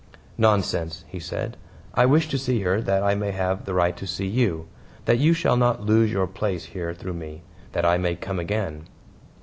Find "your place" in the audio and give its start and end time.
6.11-6.65